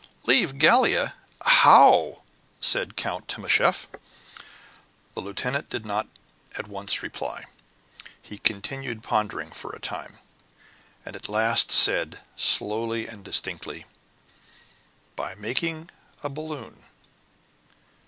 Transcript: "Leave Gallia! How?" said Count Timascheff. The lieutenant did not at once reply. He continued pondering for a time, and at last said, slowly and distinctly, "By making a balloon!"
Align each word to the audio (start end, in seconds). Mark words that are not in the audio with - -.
"Leave 0.25 0.57
Gallia! 0.57 1.13
How?" 1.45 2.23
said 2.59 2.95
Count 2.97 3.27
Timascheff. 3.27 3.85
The 5.13 5.19
lieutenant 5.21 5.69
did 5.69 5.85
not 5.85 6.07
at 6.57 6.67
once 6.67 7.03
reply. 7.03 7.45
He 8.19 8.39
continued 8.39 9.03
pondering 9.03 9.51
for 9.51 9.69
a 9.75 9.79
time, 9.79 10.17
and 11.05 11.15
at 11.15 11.29
last 11.29 11.69
said, 11.69 12.19
slowly 12.35 13.05
and 13.05 13.23
distinctly, 13.23 13.85
"By 15.15 15.35
making 15.35 15.91
a 16.23 16.29
balloon!" 16.29 16.81